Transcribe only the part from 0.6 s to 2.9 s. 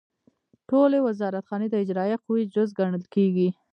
ټولې وزارتخانې د اجرائیه قوې جز